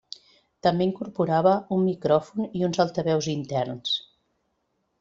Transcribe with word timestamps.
També 0.67 0.87
incorporava 0.87 1.53
un 1.77 1.85
micròfon 1.89 2.49
i 2.61 2.65
uns 2.69 2.81
altaveus 2.85 3.29
interns. 3.37 3.95